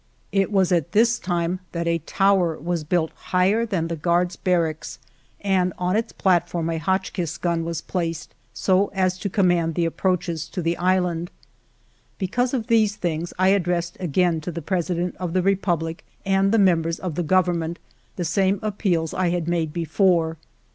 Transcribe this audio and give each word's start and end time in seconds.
It 0.31 0.51
was 0.51 0.71
at 0.71 0.93
this 0.93 1.19
time 1.19 1.59
that 1.73 1.85
a 1.87 1.99
tower 1.99 2.57
was 2.59 2.83
built 2.83 3.11
higher 3.11 3.67
than 3.67 3.87
the 3.87 3.95
guards* 3.95 4.35
barracks, 4.35 4.97
and 5.41 5.73
on 5.77 5.95
its 5.95 6.11
platform 6.11 6.71
a 6.71 6.79
ALFRED 6.79 7.13
DREYFUS 7.13 7.37
267 7.37 7.61
Hotchkiss 7.61 7.61
gun 7.61 7.63
was 7.63 7.81
placed 7.81 8.35
so 8.51 8.87
as 8.95 9.19
to 9.19 9.29
command 9.29 9.75
the 9.75 9.85
approaches 9.85 10.49
to 10.49 10.63
the 10.63 10.75
island. 10.77 11.29
Because 12.17 12.51
of 12.55 12.65
these 12.65 12.95
things 12.95 13.31
I 13.37 13.49
addressed 13.49 13.95
again 13.99 14.41
to 14.41 14.51
the 14.51 14.63
President 14.63 15.15
of 15.17 15.33
the 15.33 15.43
Republic 15.43 16.03
and 16.25 16.51
the 16.51 16.57
members 16.57 16.97
of 16.99 17.13
the 17.13 17.21
Government 17.21 17.77
the 18.15 18.25
same 18.25 18.59
appeals 18.63 19.13
I 19.13 19.29
had 19.29 19.47
made 19.47 19.71
before. 19.71 20.37